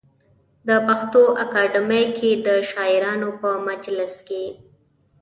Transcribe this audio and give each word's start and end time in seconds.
د 0.67 0.69
پښتو 0.85 1.23
اکاډمۍ 1.43 2.03
کې 2.17 2.31
د 2.45 2.47
شاعرانو 2.69 3.29
په 3.41 3.49
مجلس 3.67 4.13
کې. 4.27 4.45